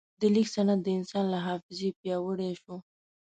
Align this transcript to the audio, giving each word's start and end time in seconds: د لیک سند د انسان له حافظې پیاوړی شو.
د 0.19 0.21
لیک 0.33 0.47
سند 0.55 0.79
د 0.83 0.87
انسان 0.97 1.25
له 1.33 1.39
حافظې 1.47 1.89
پیاوړی 1.99 2.51
شو. 2.61 2.75